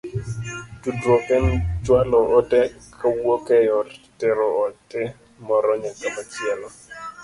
Tudruok 0.81 1.25
en 1.35 1.45
chwalo 1.83 2.19
ote 2.39 2.61
kowuok 2.99 3.45
e 3.57 3.59
yor 3.67 3.87
tero 4.19 4.47
ote 4.67 5.01
moro 5.47 5.71
nyaka 5.81 6.07
machielo. 6.15 6.67